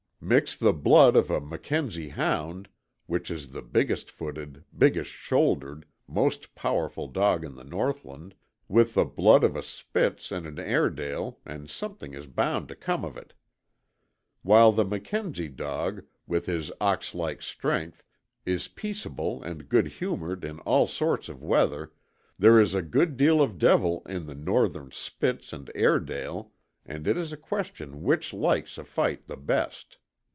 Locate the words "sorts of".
20.85-21.41